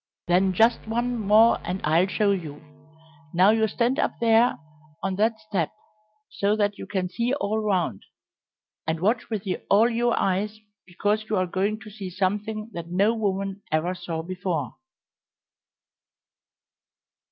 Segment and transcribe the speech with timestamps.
[0.25, 2.59] "Then just one more and I'll show you.
[3.35, 4.57] Now you stand up there
[5.03, 5.69] on that step
[6.31, 8.05] so that you can see all round,
[8.87, 13.13] and watch with all your eyes, because you are going to see something that no
[13.13, 14.73] woman ever saw before."